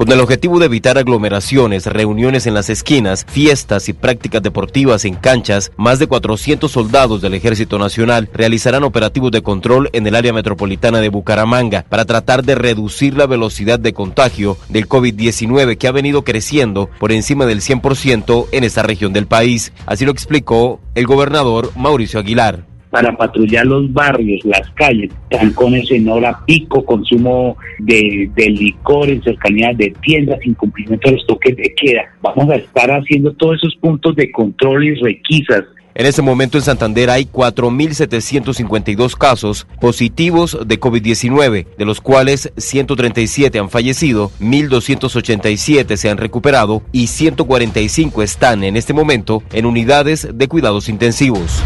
Con 0.00 0.11
el 0.11 0.21
objetivo 0.21 0.59
de 0.59 0.64
evitar 0.64 0.97
aglomeraciones, 0.97 1.85
reuniones 1.85 2.47
en 2.47 2.54
las 2.54 2.71
esquinas, 2.71 3.26
fiestas 3.28 3.90
y 3.90 3.92
prácticas 3.92 4.42
deportivas 4.42 5.04
en 5.04 5.12
canchas, 5.12 5.73
más 5.76 5.99
de 5.99 6.07
400 6.07 6.73
soldados 6.73 7.21
del 7.21 7.35
Ejército 7.35 7.78
Nacional 7.78 8.30
realizarán 8.33 8.83
operativos 8.83 9.30
de 9.30 9.42
control 9.42 9.90
en 9.92 10.07
el 10.07 10.14
área 10.14 10.33
metropolitana 10.33 11.00
de 11.00 11.11
Bucaramanga 11.11 11.85
para 11.87 12.07
tratar 12.07 12.45
de 12.45 12.54
reducir 12.54 13.14
la 13.14 13.26
velocidad 13.26 13.78
de 13.78 13.92
contagio 13.92 14.57
del 14.71 14.88
COVID-19 14.88 15.76
que 15.76 15.87
ha 15.87 15.92
venido 15.92 16.25
creciendo 16.25 16.88
por 16.99 17.12
encima 17.12 17.45
del 17.45 17.61
100% 17.61 18.47
en 18.52 18.64
esta 18.64 18.83
región 18.83 19.12
del 19.12 19.26
país. 19.26 19.71
Así 19.85 20.07
lo 20.07 20.12
explicó 20.12 20.80
el 20.95 21.07
gobernador 21.07 21.73
Mauricio 21.76 22.21
Aguilar 22.21 22.70
para 22.90 23.16
patrullar 23.16 23.66
los 23.66 23.92
barrios, 23.92 24.44
las 24.44 24.68
calles, 24.73 25.11
trancones 25.28 25.90
en 25.90 26.09
hora 26.09 26.38
pico, 26.44 26.85
consumo 26.85 27.56
de, 27.78 28.30
de 28.35 28.50
licor 28.50 29.09
en 29.09 29.23
cercanía 29.23 29.73
de 29.75 29.94
tiendas, 30.02 30.44
incumplimiento 30.44 31.09
de 31.09 31.16
los 31.16 31.26
toques 31.26 31.56
de 31.56 31.73
queda. 31.75 32.02
Vamos 32.20 32.50
a 32.50 32.56
estar 32.56 32.90
haciendo 32.90 33.32
todos 33.35 33.56
esos 33.56 33.76
puntos 33.76 34.16
de 34.16 34.30
control 34.32 34.85
y 34.85 34.94
requisas 34.94 35.64
En 35.94 36.06
este 36.06 36.23
momento 36.23 36.59
en 36.59 36.64
Santander 36.64 37.11
hay 37.11 37.25
4.752 37.25 39.16
casos 39.16 39.66
positivos 39.80 40.59
de 40.64 40.80
COVID-19, 40.80 41.66
de 41.76 41.85
los 41.85 42.00
cuales 42.00 42.52
137 42.56 43.59
han 43.59 43.70
fallecido, 43.70 44.30
1.287 44.40 45.97
se 45.97 46.11
han 46.11 46.18
recuperado 46.18 46.82
y 46.92 47.09
145 47.09 48.23
están 48.23 48.64
en 48.64 48.76
este 48.76 48.92
momento 48.92 49.42
en 49.52 49.66
unidades 49.66 50.28
de 50.32 50.49
cuidados 50.49 50.88
intensivos. 50.88 51.62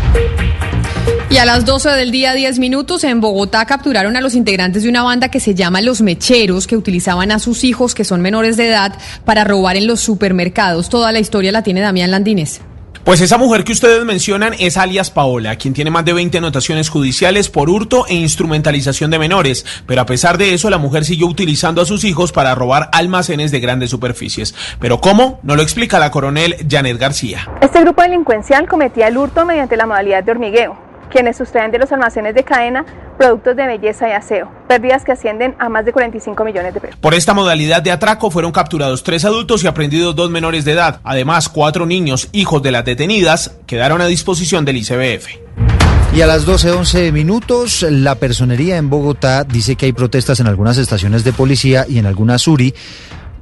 Y 1.31 1.38
a 1.38 1.47
las 1.47 1.64
12 1.64 1.90
del 1.90 2.11
día, 2.11 2.35
10 2.35 2.59
minutos, 2.59 3.02
en 3.02 3.21
Bogotá 3.21 3.64
capturaron 3.64 4.16
a 4.16 4.21
los 4.21 4.35
integrantes 4.35 4.83
de 4.83 4.88
una 4.88 5.02
banda 5.02 5.31
que 5.31 5.40
se 5.40 5.54
llama 5.54 5.81
Los 5.81 6.00
Mecheros, 6.00 6.66
que 6.66 6.76
utilizaban 6.76 7.33
a 7.33 7.38
sus 7.38 7.64
hijos, 7.64 7.95
que 7.95 8.04
son 8.04 8.21
menores 8.21 8.57
de 8.57 8.69
edad, 8.69 8.97
para 9.25 9.43
robar 9.43 9.76
en 9.76 9.87
los 9.87 10.00
supermercados. 10.00 10.88
Toda 10.88 11.12
la 11.12 11.19
historia 11.19 11.50
la 11.50 11.62
tiene 11.62 11.81
Damián 11.81 12.11
Landines. 12.11 12.61
Pues 13.04 13.21
esa 13.21 13.37
mujer 13.37 13.64
que 13.64 13.73
ustedes 13.73 14.02
mencionan 14.04 14.54
es 14.59 14.78
alias 14.78 15.11
Paola, 15.11 15.57
quien 15.57 15.75
tiene 15.75 15.90
más 15.90 16.07
de 16.07 16.14
20 16.14 16.38
anotaciones 16.38 16.88
judiciales 16.88 17.50
por 17.50 17.69
hurto 17.69 18.07
e 18.07 18.14
instrumentalización 18.14 19.11
de 19.11 19.19
menores, 19.19 19.66
pero 19.87 20.00
a 20.00 20.07
pesar 20.07 20.38
de 20.38 20.54
eso 20.54 20.71
la 20.71 20.78
mujer 20.78 21.04
siguió 21.04 21.26
utilizando 21.26 21.83
a 21.83 21.85
sus 21.85 22.04
hijos 22.04 22.33
para 22.33 22.54
robar 22.54 22.88
almacenes 22.93 23.50
de 23.50 23.61
grandes 23.61 23.90
superficies. 23.90 24.54
Pero 24.78 25.02
¿cómo? 25.02 25.40
No 25.43 25.54
lo 25.54 25.62
explica 25.62 25.99
la 25.99 26.11
coronel 26.11 26.57
Janet 26.66 26.97
García. 26.97 27.47
Este 27.61 27.81
grupo 27.81 28.00
delincuencial 28.00 28.66
cometía 28.66 29.09
el 29.09 29.19
hurto 29.19 29.45
mediante 29.45 29.76
la 29.76 29.85
modalidad 29.85 30.25
de 30.25 30.31
hormigueo 30.31 30.84
quienes 31.14 31.37
sustraen 31.37 31.71
de 31.71 31.78
los 31.78 31.92
almacenes 31.92 32.35
de 32.35 32.42
cadena 32.42 32.85
productos 33.16 33.54
de 33.54 33.64
belleza 33.64 34.09
y 34.09 34.11
aseo, 34.11 34.50
pérdidas 34.66 35.04
que 35.04 35.12
ascienden 35.12 35.54
a 35.61 35.68
más 35.68 35.85
de 35.85 35.92
45 35.92 36.44
millones 36.44 36.75
de 36.75 36.80
pesos. 36.80 36.97
Por 36.97 37.14
esta 37.14 37.33
modalidad 37.33 37.83
de 37.83 37.92
atraco 37.92 38.33
fueron 38.33 38.50
capturados 38.50 39.04
tres 39.04 39.25
adultos 39.25 39.62
y 39.62 39.68
aprendidos 39.68 40.16
dos 40.16 40.28
menores 40.30 40.64
de 40.64 40.73
edad. 40.73 41.00
Además, 41.04 41.49
cuatro 41.49 41.87
niños, 41.87 42.28
hijos 42.33 42.64
de 42.64 42.73
las 42.73 42.85
detenidas, 42.85 43.56
quedaron 43.64 44.00
a 44.00 44.06
disposición 44.06 44.64
del 44.64 44.78
ICBF. 44.78 45.28
Y 46.14 46.21
a 46.21 46.26
las 46.26 46.49
12.11 46.49 47.12
minutos, 47.12 47.83
la 47.88 48.16
personería 48.16 48.76
en 48.76 48.90
Bogotá 48.90 49.44
dice 49.44 49.76
que 49.76 49.87
hay 49.87 49.92
protestas 49.92 50.40
en 50.40 50.49
algunas 50.49 50.78
estaciones 50.78 51.23
de 51.23 51.33
policía 51.33 51.87
y 51.88 51.99
en 51.99 52.06
algunas 52.06 52.49
URI 52.49 52.75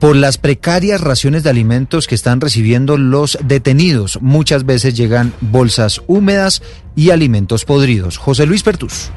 por 0.03 0.17
las 0.17 0.37
precarias 0.37 1.01
raciones 1.01 1.45
de 1.45 1.51
alimentos 1.51 2.09
que 2.09 2.17
están 2.17 2.41
recibiendo 2.41 2.97
los 2.97 3.39
detenidos. 3.45 4.21
Muchas 4.21 4.67
veces 4.67 4.97
llegan 4.97 5.33
bolsas 5.41 6.03
húmedas 6.09 6.61
y 6.97 7.11
alimentos 7.11 7.65
podridos. 7.65 8.19
José 8.19 8.45
Luis 8.45 8.65
Pertus. 8.65 9.13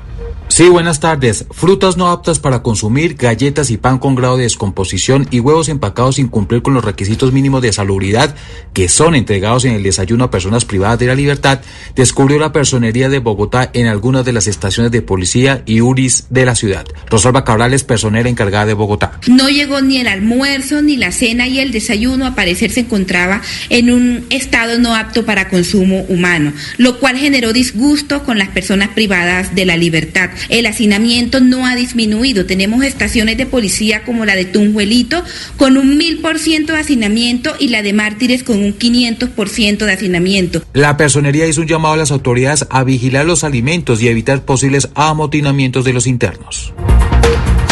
Sí, 0.48 0.70
buenas 0.70 1.00
tardes. 1.00 1.46
Frutas 1.52 1.98
no 1.98 2.08
aptas 2.08 2.40
para 2.40 2.62
consumir, 2.62 3.16
galletas 3.16 3.72
y 3.72 3.78
pan 3.78 3.98
con 3.98 4.16
grado 4.16 4.38
de 4.38 4.44
descomposición 4.44 5.28
y 5.30 5.40
huevos 5.40 5.68
empacados 5.70 6.16
sin 6.16 6.28
cumplir 6.28 6.62
con 6.62 6.74
los 6.74 6.86
requisitos 6.86 7.34
mínimos 7.34 7.62
de 7.62 7.74
salubridad 7.74 8.36
que 8.72 8.88
son 8.88 9.16
entregados 9.16 9.66
en 9.66 9.74
el 9.74 9.84
desayuno 9.84 10.26
a 10.26 10.32
personas 10.32 10.64
privadas 10.64 11.00
de 11.00 11.08
la 11.08 11.16
libertad, 11.16 11.62
descubrió 11.96 12.40
la 12.40 12.54
personería 12.54 13.10
de 13.10 13.20
Bogotá 13.20 13.70
en 13.74 13.88
algunas 13.88 14.24
de 14.24 14.34
las 14.34 14.48
estaciones 14.48 14.92
de 14.92 15.02
policía 15.02 15.64
y 15.66 15.82
URIs 15.82 16.28
de 16.30 16.46
la 16.46 16.56
ciudad. 16.56 16.86
Rosalba 17.10 17.44
Cabral 17.44 17.74
es 17.74 17.84
personera 17.84 18.30
encargada 18.30 18.68
de 18.68 18.74
Bogotá. 18.74 19.20
No 19.28 19.50
llegó 19.50 19.82
ni 19.82 19.98
el 19.98 20.08
almuerzo, 20.08 20.82
ni 20.82 20.96
la 20.96 21.12
cena 21.12 21.48
y 21.48 21.60
el 21.60 21.72
desayuno. 21.72 22.28
A 22.28 22.36
parecer 22.36 22.72
se 22.72 22.82
encontraba 22.82 23.42
en 23.70 23.92
un 23.92 24.26
estado 24.30 24.78
no 24.80 24.96
apto 24.96 25.26
para 25.26 25.50
consumo 25.50 26.06
humano, 26.08 26.54
lo 26.78 27.00
cual 27.00 27.18
generó 27.18 27.52
disgusto 27.52 28.24
con 28.24 28.38
las 28.38 28.50
personas 28.50 28.90
privadas 28.90 29.56
de 29.56 29.66
la 29.66 29.76
libertad 29.76 30.30
el 30.50 30.66
hacinamiento 30.66 31.40
no 31.40 31.66
ha 31.66 31.76
disminuido. 31.76 32.46
Tenemos 32.46 32.84
estaciones 32.84 33.38
de 33.38 33.46
policía 33.46 34.04
como 34.04 34.26
la 34.26 34.36
de 34.36 34.46
Tunjuelito 34.46 35.24
con 35.58 35.78
un 35.78 35.98
mil 35.98 36.20
por 36.20 36.40
ciento 36.40 36.74
de 36.74 36.80
hacinamiento 36.80 37.56
y 37.60 37.70
la 37.70 37.82
de 37.82 37.94
Mártires 37.94 38.44
con 38.44 38.62
un 38.64 38.78
500% 38.78 39.86
de 39.86 39.92
hacinamiento. 39.92 40.64
La 40.74 40.98
personería 40.98 41.48
hizo 41.48 41.62
un 41.62 41.68
llamado 41.68 41.94
a 41.96 41.98
las 41.98 42.12
autoridades 42.12 42.66
a 42.70 42.84
vigilar 42.84 43.26
los 43.26 43.44
alimentos 43.44 44.02
y 44.02 44.08
evitar 44.08 44.44
posibles 44.44 44.90
amotinamientos 44.96 45.86
de 45.86 45.94
los 45.94 46.08
internos. 46.08 46.74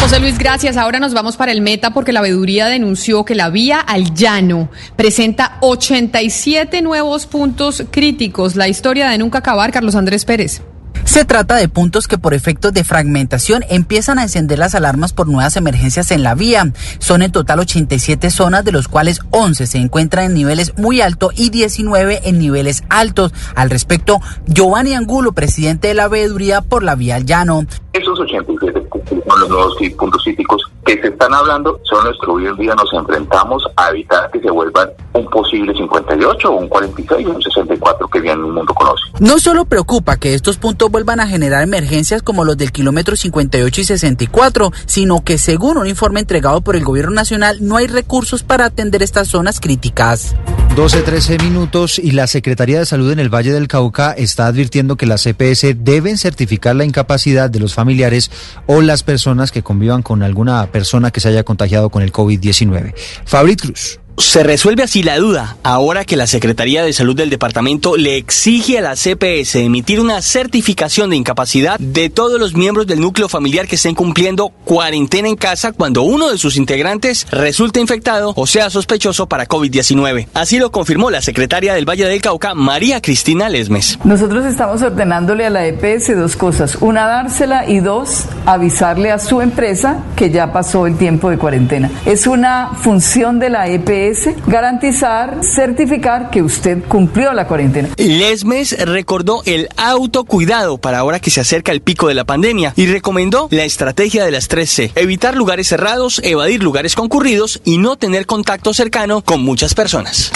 José 0.04 0.20
Luis, 0.20 0.36
gracias. 0.36 0.76
Ahora 0.76 0.98
nos 1.00 1.14
vamos 1.14 1.38
para 1.38 1.50
el 1.50 1.62
Meta 1.62 1.94
porque 1.94 2.12
la 2.12 2.20
veeduría 2.20 2.66
denunció 2.66 3.24
que 3.24 3.34
la 3.34 3.48
vía 3.48 3.80
al 3.80 4.12
llano 4.12 4.68
presenta 4.96 5.56
87 5.62 6.82
nuevos 6.82 7.24
puntos 7.26 7.84
críticos. 7.90 8.54
La 8.54 8.68
historia 8.68 9.08
de 9.08 9.16
nunca 9.16 9.38
acabar, 9.38 9.72
Carlos 9.72 9.94
Andrés 9.94 10.26
Pérez. 10.26 10.60
Se 11.04 11.24
trata 11.24 11.56
de 11.56 11.68
puntos 11.68 12.08
que 12.08 12.18
por 12.18 12.34
efectos 12.34 12.72
de 12.72 12.82
fragmentación 12.82 13.62
empiezan 13.68 14.18
a 14.18 14.22
encender 14.22 14.58
las 14.58 14.74
alarmas 14.74 15.12
por 15.12 15.28
nuevas 15.28 15.56
emergencias 15.56 16.10
en 16.10 16.22
la 16.22 16.34
vía. 16.34 16.72
Son 16.98 17.22
en 17.22 17.30
total 17.30 17.60
87 17.60 18.30
zonas, 18.30 18.64
de 18.64 18.72
los 18.72 18.88
cuales 18.88 19.20
11 19.30 19.66
se 19.66 19.78
encuentran 19.78 20.26
en 20.26 20.34
niveles 20.34 20.76
muy 20.76 21.00
altos 21.02 21.32
y 21.36 21.50
19 21.50 22.22
en 22.24 22.38
niveles 22.38 22.82
altos. 22.88 23.32
Al 23.54 23.70
respecto, 23.70 24.20
Giovanni 24.46 24.94
Angulo, 24.94 25.32
presidente 25.32 25.88
de 25.88 25.94
la 25.94 26.08
veeduría 26.08 26.62
por 26.62 26.82
la 26.82 26.94
vía 26.94 27.16
al 27.16 27.26
llano. 27.26 27.66
Esos 27.92 28.18
87 28.18 28.82
son 29.28 29.40
los 29.40 29.48
nuevos 29.48 29.76
puntos 29.96 30.24
críticos 30.24 30.62
que 30.84 31.00
se 31.00 31.08
están 31.08 31.32
hablando 31.32 31.80
son 31.84 32.04
nuestro 32.04 32.34
hoy 32.34 32.46
en 32.46 32.56
día 32.56 32.74
nos 32.74 32.92
enfrentamos 32.92 33.64
a 33.76 33.90
evitar 33.90 34.30
que 34.30 34.40
se 34.40 34.50
vuelvan 34.50 34.90
un 35.14 35.24
posible 35.30 35.72
58 35.74 36.50
o 36.50 36.56
un 36.56 36.68
46 36.68 37.26
o 37.26 37.30
un 37.30 37.42
64 37.42 38.08
que 38.08 38.20
bien 38.20 38.38
el 38.38 38.46
mundo 38.46 38.74
conoce. 38.74 39.02
No 39.20 39.38
solo 39.38 39.64
preocupa 39.64 40.16
que 40.16 40.34
estos 40.34 40.58
puntos 40.58 40.90
vuelvan 40.94 41.18
a 41.18 41.26
generar 41.26 41.64
emergencias 41.64 42.22
como 42.22 42.44
los 42.44 42.56
del 42.56 42.70
kilómetro 42.70 43.16
58 43.16 43.80
y 43.80 43.84
64, 43.84 44.72
sino 44.86 45.24
que 45.24 45.38
según 45.38 45.76
un 45.76 45.88
informe 45.88 46.20
entregado 46.20 46.60
por 46.60 46.76
el 46.76 46.84
gobierno 46.84 47.10
nacional 47.10 47.58
no 47.62 47.78
hay 47.78 47.88
recursos 47.88 48.44
para 48.44 48.66
atender 48.66 49.02
estas 49.02 49.26
zonas 49.26 49.58
críticas. 49.58 50.36
12-13 50.76 51.42
minutos 51.42 51.98
y 51.98 52.12
la 52.12 52.28
Secretaría 52.28 52.78
de 52.78 52.86
Salud 52.86 53.10
en 53.10 53.18
el 53.18 53.28
Valle 53.28 53.52
del 53.52 53.66
Cauca 53.66 54.12
está 54.12 54.46
advirtiendo 54.46 54.96
que 54.96 55.06
las 55.06 55.24
CPS 55.24 55.74
deben 55.84 56.16
certificar 56.16 56.76
la 56.76 56.84
incapacidad 56.84 57.50
de 57.50 57.58
los 57.58 57.74
familiares 57.74 58.30
o 58.68 58.80
las 58.80 59.02
personas 59.02 59.50
que 59.50 59.64
convivan 59.64 60.02
con 60.02 60.22
alguna 60.22 60.64
persona 60.70 61.10
que 61.10 61.18
se 61.18 61.28
haya 61.28 61.42
contagiado 61.42 61.90
con 61.90 62.04
el 62.04 62.12
COVID-19. 62.12 62.94
Fabrit 63.24 63.62
Cruz. 63.62 63.98
Se 64.16 64.44
resuelve 64.44 64.84
así 64.84 65.02
la 65.02 65.18
duda, 65.18 65.56
ahora 65.64 66.04
que 66.04 66.16
la 66.16 66.28
Secretaría 66.28 66.84
de 66.84 66.92
Salud 66.92 67.16
del 67.16 67.30
departamento 67.30 67.96
le 67.96 68.16
exige 68.16 68.78
a 68.78 68.80
la 68.80 68.94
CPS 68.94 69.56
emitir 69.56 69.98
una 70.00 70.22
certificación 70.22 71.10
de 71.10 71.16
incapacidad 71.16 71.80
de 71.80 72.10
todos 72.10 72.38
los 72.38 72.54
miembros 72.54 72.86
del 72.86 73.00
núcleo 73.00 73.28
familiar 73.28 73.66
que 73.66 73.74
estén 73.74 73.96
cumpliendo 73.96 74.50
cuarentena 74.64 75.28
en 75.28 75.34
casa 75.34 75.72
cuando 75.72 76.02
uno 76.02 76.30
de 76.30 76.38
sus 76.38 76.56
integrantes 76.56 77.26
resulte 77.32 77.80
infectado 77.80 78.32
o 78.36 78.46
sea 78.46 78.70
sospechoso 78.70 79.26
para 79.26 79.48
COVID-19. 79.48 80.28
Así 80.32 80.58
lo 80.58 80.70
confirmó 80.70 81.10
la 81.10 81.20
secretaria 81.20 81.74
del 81.74 81.88
Valle 81.88 82.06
del 82.06 82.20
Cauca, 82.20 82.54
María 82.54 83.00
Cristina 83.00 83.48
Lesmes. 83.48 83.98
Nosotros 84.04 84.44
estamos 84.46 84.80
ordenándole 84.82 85.44
a 85.44 85.50
la 85.50 85.66
EPS 85.66 86.16
dos 86.16 86.36
cosas. 86.36 86.78
Una, 86.80 87.08
dársela 87.08 87.68
y 87.68 87.80
dos, 87.80 88.26
avisarle 88.46 89.10
a 89.10 89.18
su 89.18 89.40
empresa 89.40 90.04
que 90.14 90.30
ya 90.30 90.52
pasó 90.52 90.86
el 90.86 90.96
tiempo 90.96 91.30
de 91.30 91.38
cuarentena. 91.38 91.90
Es 92.06 92.28
una 92.28 92.70
función 92.80 93.40
de 93.40 93.50
la 93.50 93.66
EPS 93.66 94.03
garantizar, 94.46 95.40
certificar 95.42 96.30
que 96.30 96.42
usted 96.42 96.82
cumplió 96.84 97.32
la 97.32 97.46
cuarentena. 97.46 97.88
Lesmes 97.96 98.78
recordó 98.86 99.42
el 99.46 99.68
autocuidado 99.76 100.78
para 100.78 100.98
ahora 100.98 101.20
que 101.20 101.30
se 101.30 101.40
acerca 101.40 101.72
el 101.72 101.80
pico 101.80 102.08
de 102.08 102.14
la 102.14 102.24
pandemia 102.24 102.72
y 102.76 102.86
recomendó 102.86 103.48
la 103.50 103.64
estrategia 103.64 104.24
de 104.24 104.30
las 104.30 104.48
3C, 104.50 104.92
evitar 104.94 105.36
lugares 105.36 105.68
cerrados, 105.68 106.20
evadir 106.24 106.62
lugares 106.62 106.94
concurridos 106.94 107.60
y 107.64 107.78
no 107.78 107.96
tener 107.96 108.26
contacto 108.26 108.74
cercano 108.74 109.22
con 109.22 109.42
muchas 109.42 109.74
personas. 109.74 110.32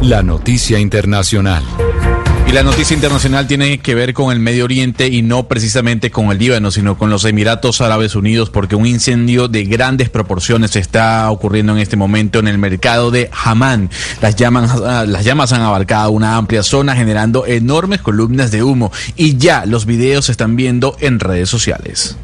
La 0.00 0.22
noticia 0.22 0.78
internacional. 0.78 1.62
Y 2.50 2.52
la 2.52 2.64
noticia 2.64 2.96
internacional 2.96 3.46
tiene 3.46 3.78
que 3.78 3.94
ver 3.94 4.12
con 4.12 4.32
el 4.32 4.40
Medio 4.40 4.64
Oriente 4.64 5.06
y 5.06 5.22
no 5.22 5.46
precisamente 5.46 6.10
con 6.10 6.32
el 6.32 6.38
Líbano, 6.38 6.72
sino 6.72 6.98
con 6.98 7.08
los 7.08 7.24
Emiratos 7.24 7.80
Árabes 7.80 8.16
Unidos, 8.16 8.50
porque 8.50 8.74
un 8.74 8.86
incendio 8.86 9.46
de 9.46 9.62
grandes 9.66 10.10
proporciones 10.10 10.74
está 10.74 11.30
ocurriendo 11.30 11.74
en 11.74 11.78
este 11.78 11.96
momento 11.96 12.40
en 12.40 12.48
el 12.48 12.58
mercado 12.58 13.12
de 13.12 13.30
Hamán. 13.44 13.88
Las 14.20 14.34
llamas, 14.34 14.80
las 15.06 15.24
llamas 15.24 15.52
han 15.52 15.62
abarcado 15.62 16.10
una 16.10 16.38
amplia 16.38 16.64
zona, 16.64 16.96
generando 16.96 17.46
enormes 17.46 18.00
columnas 18.00 18.50
de 18.50 18.64
humo, 18.64 18.90
y 19.14 19.36
ya 19.36 19.64
los 19.64 19.86
videos 19.86 20.24
se 20.24 20.32
están 20.32 20.56
viendo 20.56 20.96
en 20.98 21.20
redes 21.20 21.48
sociales. 21.48 22.16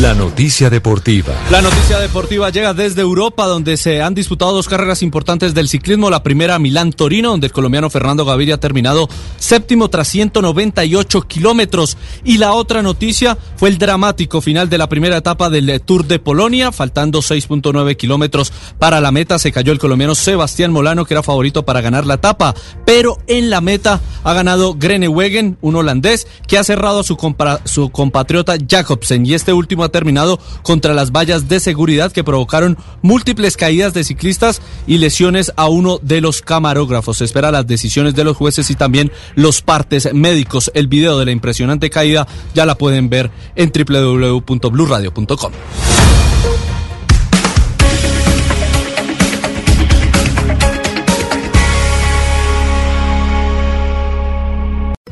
La 0.00 0.14
noticia 0.14 0.70
deportiva. 0.70 1.34
La 1.50 1.60
noticia 1.60 1.98
deportiva 1.98 2.50
llega 2.50 2.72
desde 2.72 3.00
Europa, 3.00 3.46
donde 3.46 3.76
se 3.76 4.00
han 4.00 4.14
disputado 4.14 4.52
dos 4.52 4.68
carreras 4.68 5.02
importantes 5.02 5.54
del 5.54 5.68
ciclismo. 5.68 6.08
La 6.08 6.22
primera, 6.22 6.60
Milán-Torino, 6.60 7.30
donde 7.30 7.48
el 7.48 7.52
colombiano 7.52 7.90
Fernando 7.90 8.24
Gaviria 8.24 8.54
ha 8.54 8.60
terminado 8.60 9.08
séptimo 9.38 9.90
tras 9.90 10.06
198 10.06 11.22
kilómetros. 11.22 11.96
Y 12.22 12.38
la 12.38 12.52
otra 12.52 12.80
noticia 12.80 13.36
fue 13.56 13.70
el 13.70 13.78
dramático 13.78 14.40
final 14.40 14.70
de 14.70 14.78
la 14.78 14.88
primera 14.88 15.16
etapa 15.16 15.50
del 15.50 15.80
Tour 15.80 16.06
de 16.06 16.20
Polonia, 16.20 16.70
faltando 16.70 17.18
6.9 17.18 17.96
kilómetros 17.96 18.52
para 18.78 19.00
la 19.00 19.10
meta. 19.10 19.40
Se 19.40 19.50
cayó 19.50 19.72
el 19.72 19.80
colombiano 19.80 20.14
Sebastián 20.14 20.70
Molano, 20.70 21.06
que 21.06 21.14
era 21.14 21.24
favorito 21.24 21.64
para 21.64 21.80
ganar 21.80 22.06
la 22.06 22.14
etapa, 22.14 22.54
pero 22.86 23.18
en 23.26 23.50
la 23.50 23.60
meta 23.60 24.00
ha 24.22 24.32
ganado 24.32 24.76
Grenewegen, 24.78 25.58
un 25.60 25.74
holandés, 25.74 26.28
que 26.46 26.56
ha 26.56 26.62
cerrado 26.62 27.00
a 27.00 27.02
su, 27.02 27.16
su 27.64 27.90
compatriota 27.90 28.54
Jacobsen 28.64 29.26
y 29.26 29.34
este 29.34 29.52
último 29.52 29.87
terminado 29.88 30.38
contra 30.62 30.94
las 30.94 31.12
vallas 31.12 31.48
de 31.48 31.60
seguridad 31.60 32.12
que 32.12 32.24
provocaron 32.24 32.78
múltiples 33.02 33.56
caídas 33.56 33.94
de 33.94 34.04
ciclistas 34.04 34.60
y 34.86 34.98
lesiones 34.98 35.52
a 35.56 35.68
uno 35.68 35.98
de 36.02 36.20
los 36.20 36.42
camarógrafos. 36.42 37.18
Se 37.18 37.24
espera 37.24 37.50
las 37.50 37.66
decisiones 37.66 38.14
de 38.14 38.24
los 38.24 38.36
jueces 38.36 38.70
y 38.70 38.74
también 38.74 39.12
los 39.34 39.62
partes 39.62 40.12
médicos. 40.14 40.70
El 40.74 40.88
video 40.88 41.18
de 41.18 41.24
la 41.24 41.30
impresionante 41.32 41.90
caída 41.90 42.26
ya 42.54 42.66
la 42.66 42.76
pueden 42.76 43.08
ver 43.08 43.30
en 43.56 43.72
www.bluradio.com. 43.72 45.52